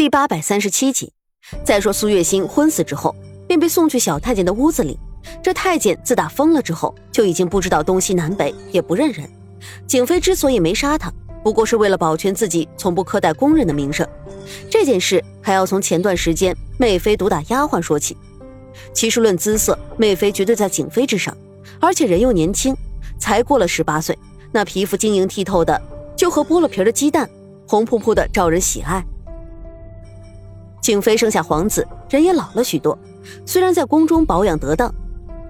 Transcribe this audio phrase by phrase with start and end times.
[0.00, 1.12] 第八百三十七集。
[1.62, 3.14] 再说苏月心昏死之后，
[3.46, 4.98] 便被送去小太监的屋子里。
[5.42, 9.28] 这太监自打疯了之后，就已经不知道东西南北，也不认人。
[9.86, 11.12] 景妃之所以没杀他，
[11.44, 14.08] 不过是为了保全自己从不苛待宫人的名声。
[14.70, 18.16] 这件事还要从前段时间媚妃毒打丫鬟说起。
[18.94, 21.36] 其实论姿色，媚妃绝对在景妃之上，
[21.78, 22.74] 而且人又年轻，
[23.18, 24.18] 才过了十八岁，
[24.50, 25.78] 那皮肤晶莹剔透的，
[26.16, 27.28] 就和剥了皮的鸡蛋，
[27.68, 29.04] 红扑扑的，招人喜爱。
[30.80, 32.98] 景妃生下皇子，人也老了许多，
[33.44, 34.92] 虽然在宫中保养得当，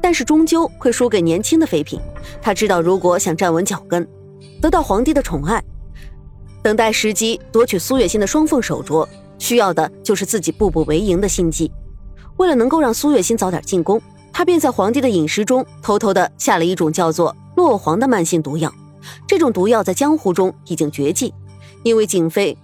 [0.00, 1.98] 但是终究会输给年轻的妃嫔。
[2.42, 4.06] 她知道，如果想站稳脚跟，
[4.60, 5.62] 得到皇帝的宠爱，
[6.62, 9.06] 等待时机夺取苏月心的双凤手镯，
[9.38, 11.72] 需要的就是自己步步为营的心机。
[12.36, 14.00] 为了能够让苏月心早点进宫，
[14.32, 18.72] 她便在皇帝的饮食中偷偷的下了一种叫做落黄的慢性毒药。
[19.26, 21.32] 这种毒药在江湖中已经绝迹，
[21.82, 22.56] 因为景妃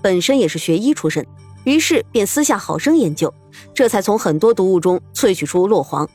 [0.00, 1.26] 本身也是学医出身。
[1.64, 3.32] 于是便私下好生研究，
[3.74, 6.08] 这才从很多毒物中萃取出落黄。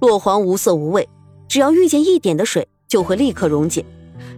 [0.00, 1.08] 落黄无色无味，
[1.48, 3.84] 只要遇见一点的水，就会立刻溶解。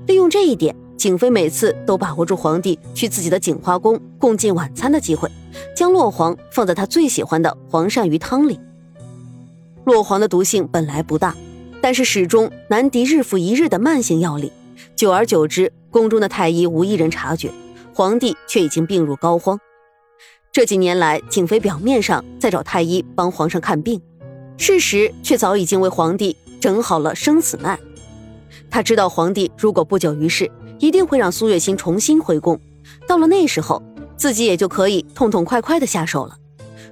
[0.07, 5.31] 利用这一点，景妃每次都把握住皇帝去自己的景华宫共进晚餐的机会，
[5.75, 8.61] 将落黄放在他最喜欢的黄鳝鱼汤里。
[9.85, 11.35] 落黄的毒性本来不大，
[11.81, 14.53] 但是始终难敌日复一日的慢性药力。
[14.95, 17.51] 久而久之，宫中的太医无一人察觉，
[17.95, 19.59] 皇帝却已经病入膏肓。
[20.53, 24.03] 这几年来，景妃表面上在找太医帮皇上看病，
[24.57, 27.79] 事实却早已经为皇帝整好了生死脉。
[28.69, 32.61] 他知道皇帝如果不久于世，一定会让苏月心重新回宫。
[33.07, 33.81] 到了那时候，
[34.17, 36.37] 自己也就可以痛痛快快的下手了。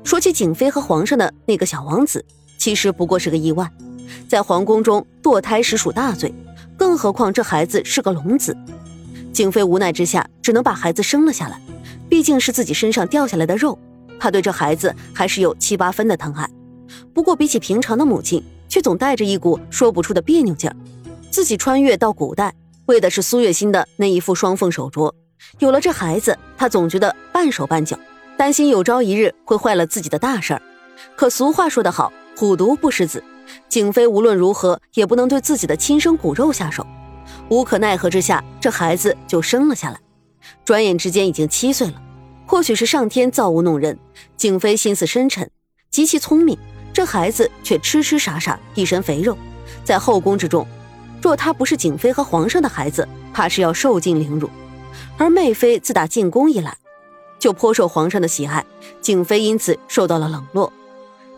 [0.05, 2.25] 说起景妃和皇上的那个小王子，
[2.59, 3.69] 其实不过是个意外，
[4.29, 6.33] 在皇宫中堕胎实属大罪，
[6.77, 8.57] 更何况这孩子是个龙子。
[9.33, 11.61] 景妃无奈之下，只能把孩子生了下来。
[12.09, 13.79] 毕竟是自己身上掉下来的肉，
[14.19, 16.49] 她对这孩子还是有七八分的疼爱。
[17.13, 20.77] 不过比起平常的母亲，却总带着一股说不出的别扭劲儿。
[21.31, 22.55] 自己穿越到古代，
[22.87, 25.13] 为的是苏月心的那一副双凤手镯。
[25.59, 27.99] 有了这孩子，她总觉得半手半脚，
[28.37, 30.63] 担心有朝一日会坏了自己的大事儿。
[31.15, 33.23] 可俗话说得好，虎毒不食子。
[33.69, 36.87] 景妃无论如何也不能对自己的亲生骨肉下手。
[37.51, 39.99] 无可奈何之下，这孩子就生了下来。
[40.65, 41.95] 转眼之间已经七岁了，
[42.49, 43.99] 或许是上天造物弄人，
[44.39, 45.51] 景妃心思深沉，
[45.91, 46.57] 极其聪明。
[46.95, 49.37] 这孩子却痴痴傻傻，一身肥肉，
[49.85, 50.67] 在后宫之中，
[51.21, 54.49] 若他不是景妃和皇上的孩子，怕是要受尽凌辱。
[55.19, 56.75] 而媚妃自打进宫以来，
[57.39, 58.65] 就颇受皇上的喜爱，
[59.03, 60.73] 景妃因此受到了冷落。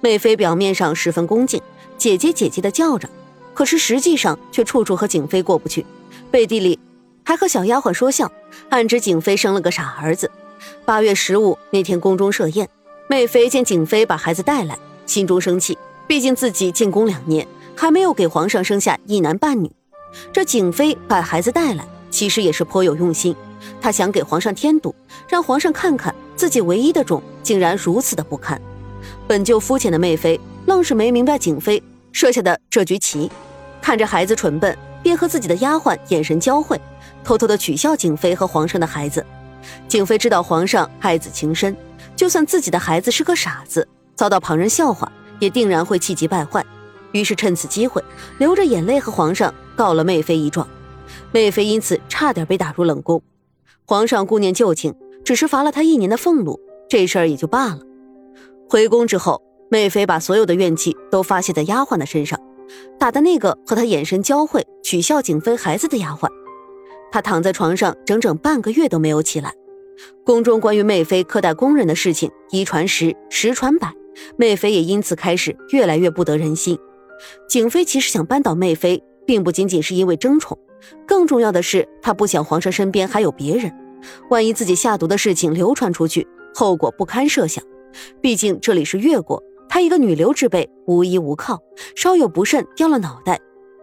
[0.01, 1.61] 媚妃表面上十分恭敬，
[1.99, 3.11] 姐姐姐姐的叫着，
[3.53, 5.85] 可是实际上却处处和景妃过不去，
[6.31, 6.79] 背地里。
[7.25, 8.31] 还和小丫鬟说笑，
[8.69, 10.31] 暗指景妃生了个傻儿子。
[10.91, 12.69] 八月十五那天，宫中设宴，
[13.09, 15.79] 媚妃见景妃把孩子带来，心中生气。
[16.09, 17.47] 毕竟自己进宫两年，
[17.77, 19.71] 还没有给皇上生下一男半女。
[20.33, 23.37] 这景妃把孩子带来，其实也是颇有用心。
[23.81, 24.93] 她想给皇上添堵，
[25.29, 28.61] 让皇上看看自己唯一的种竟然如此的不堪。
[29.29, 31.81] 本就肤浅的媚妃，愣是没明白景妃
[32.11, 33.31] 设下的这局棋，
[33.81, 36.81] 看着孩子蠢笨，便和自己的丫鬟眼神交汇。
[37.23, 39.25] 偷偷的取笑景妃和皇上的孩子，
[39.89, 41.77] 景妃知道皇上爱子情深，
[42.17, 46.65] 就算自己的孩子是个傻子，遭到旁人笑话，也定然会气急败坏。
[47.13, 48.03] 于是趁此机会，
[48.39, 50.67] 流着眼泪和皇上告了媚妃一状。
[51.33, 53.21] 媚妃因此差点被打入冷宫。
[53.85, 54.95] 皇上顾念旧情，
[55.25, 57.81] 只是罚了她一年的俸禄，这事儿也就罢了。
[58.69, 62.39] 回宫之后，媚妃把所有的怨气都发泄在丫鬟的身上，
[62.99, 66.29] 打的那个和她眼神交汇、取笑景妃孩子的丫鬟。
[67.13, 69.53] 他躺在床上整整半个月都没有起来。
[70.25, 73.93] 宫中关于媚妃苛待宫人的事情一传十，十传百，
[74.37, 76.79] 媚妃也因此开始越来越不得人心。
[77.49, 80.59] 景妃其实想扳倒媚妃，并不仅仅是因为争宠，
[81.07, 83.71] 更重要的是她不想皇上身边还有别人，
[84.31, 87.63] 万一自己下毒的事情流传出去，后果不堪设想。
[88.23, 91.61] 毕竟这里是越国，她一个女流之辈，无依无靠，
[91.95, 93.39] 稍有不慎掉了脑袋。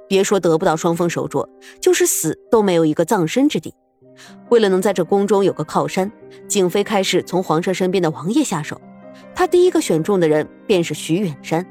[0.07, 1.47] 别说得不到双凤手镯，
[1.79, 3.73] 就是死都没有一个葬身之地。
[4.49, 6.11] 为了能在这宫中有个靠山，
[6.47, 8.79] 景妃开始从皇上身边的王爷下手。
[9.35, 11.65] 她第一个选中的人便是徐远山。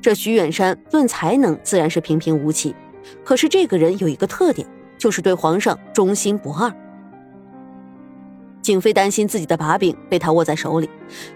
[0.00, 2.74] 这徐远山论才能自然是平平无奇，
[3.22, 4.66] 可是这个人有一个特点，
[4.96, 6.72] 就是对皇上忠心不二。
[8.62, 10.88] 景妃担心自己的把柄被他握在手里，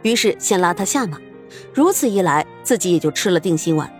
[0.03, 1.19] 于是先拉他下马。
[1.75, 3.91] 如此一来，自己也就吃了定心丸。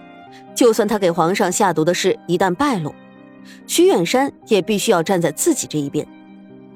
[0.59, 2.93] 就算他给皇上下毒的事一旦败露，
[3.69, 6.05] 徐远山也必须要站在自己这一边。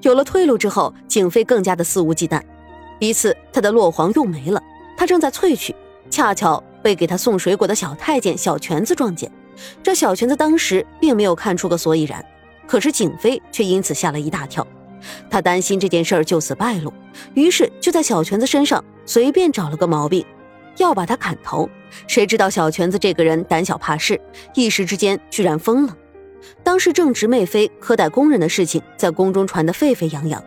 [0.02, 2.40] 有了退路之后，景妃更加的肆无忌惮。
[3.00, 4.62] 一次，他的落黄又没了，
[4.96, 5.74] 他正在萃取，
[6.08, 9.28] 恰巧被给他送水果的小太监小泉子撞见。
[9.82, 12.24] 这小泉子当时并没有看出个所以然，
[12.68, 14.64] 可是景妃却因此吓了一大跳。
[15.28, 16.94] 他担心这件事儿就此败露，
[17.34, 20.24] 于是就在小泉子身上随便找了个毛病，
[20.78, 21.68] 要把他砍头。
[22.06, 24.20] 谁知道小泉子这个人胆小怕事，
[24.54, 25.96] 一时之间居然疯了。
[26.62, 30.42] 当时正值媚妃苛待宫人的事情在宫中传得沸沸扬扬，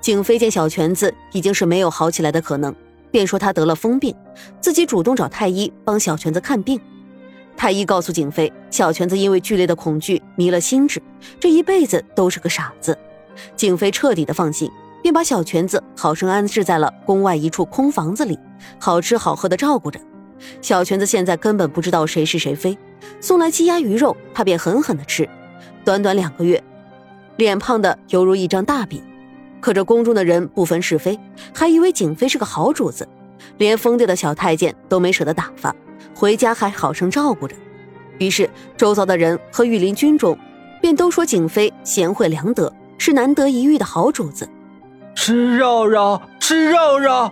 [0.00, 2.74] 景妃见小泉子已经是没有好起来的可能，
[3.10, 4.14] 便说他得了疯病，
[4.60, 6.80] 自己主动找太医帮小泉子看病。
[7.56, 11.00] 太医告诉景妃，小泉子因为剧烈的恐惧迷了心智，
[11.38, 12.98] 这一辈子都是个傻子。
[13.56, 14.70] 景妃彻底的放心，
[15.02, 18.38] 便把小全子好生安置在了宫外一处空房子里，
[18.78, 19.98] 好吃好喝的照顾着。
[20.60, 22.76] 小全子现在根本不知道谁是谁非，
[23.20, 25.28] 送来鸡鸭鱼肉，他便狠狠的吃。
[25.84, 26.62] 短短两个月，
[27.36, 29.02] 脸胖的犹如一张大饼。
[29.60, 31.18] 可这宫中的人不分是非，
[31.54, 33.06] 还以为景妃是个好主子，
[33.58, 35.74] 连疯掉的小太监都没舍得打发，
[36.14, 37.54] 回家还好生照顾着。
[38.18, 40.38] 于是周遭的人和御林军中，
[40.80, 42.72] 便都说景妃贤惠良德。
[43.02, 44.46] 是难得一遇的好主子，
[45.14, 47.30] 吃肉肉，吃肉肉。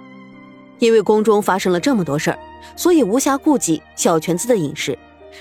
[0.78, 2.38] 因为宫中发生了这么多事儿，
[2.76, 4.96] 所以无暇顾及小泉子的饮食。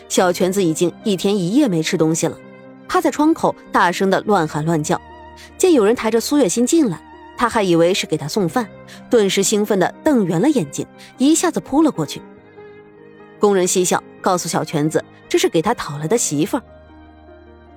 [0.09, 2.37] 小泉子已经一天一夜没吃东西了，
[2.87, 4.99] 趴在窗口大声的乱喊乱叫。
[5.57, 6.99] 见有人抬着苏月心进来，
[7.37, 8.67] 他还以为是给他送饭，
[9.09, 10.85] 顿时兴奋的瞪圆了眼睛，
[11.17, 12.21] 一下子扑了过去。
[13.39, 16.63] 工人嬉笑，告诉小泉子这是给他讨来的媳妇儿。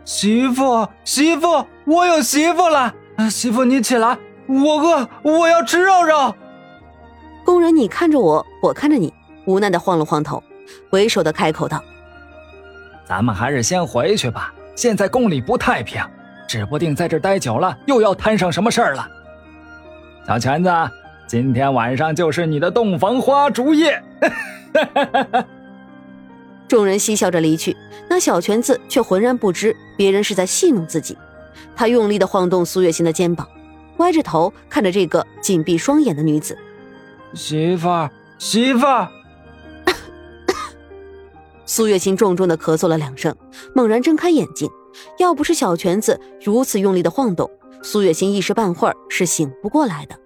[0.06, 2.95] 媳妇，媳妇，我有媳妇了！
[3.31, 4.19] 媳妇，你起来，
[4.50, 6.35] 我饿，我要吃肉肉。
[7.44, 9.12] 工人，你看着我，我看着你，
[9.44, 10.43] 无奈的晃了晃头，
[10.91, 11.82] 为首的开口道
[13.06, 16.02] ：“咱们还是先回去吧，现在宫里不太平，
[16.49, 19.08] 指不定在这待久了又要摊上什么事儿了。”
[20.26, 20.70] 小泉子，
[21.26, 24.03] 今天晚上就是你的洞房花烛夜。
[26.69, 27.76] 众人嬉笑着离去，
[28.08, 31.17] 那小泉子却浑然不知别人是在戏弄自己。
[31.75, 33.49] 他用力的晃动苏月心的肩膀，
[34.00, 36.58] 歪着头看着这个紧闭双眼的女子。
[37.35, 39.08] 媳妇儿，媳妇儿。
[41.64, 43.35] 苏月心重重的咳嗽了两声，
[43.75, 44.69] 猛然睁开眼睛。
[45.19, 47.49] 要不是小拳子如此用力的晃动，
[47.81, 50.19] 苏月心一时半会儿是醒不过来的。